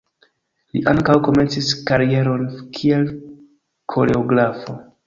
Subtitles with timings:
[0.77, 3.07] Li ankaŭ komencis karieron kiel
[3.97, 4.83] koreografo.